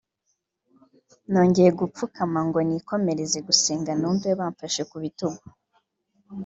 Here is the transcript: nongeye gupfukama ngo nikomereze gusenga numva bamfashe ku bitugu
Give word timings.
nongeye 1.31 1.69
gupfukama 1.79 2.39
ngo 2.47 2.59
nikomereze 2.67 3.39
gusenga 3.47 3.91
numva 3.99 4.27
bamfashe 4.39 4.81
ku 4.89 4.95
bitugu 5.03 5.43